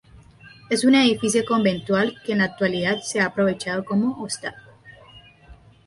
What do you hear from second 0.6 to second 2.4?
Es un edificio conventual que en